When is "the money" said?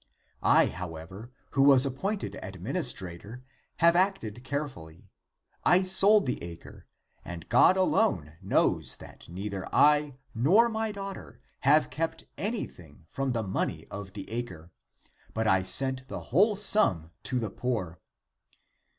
13.33-13.85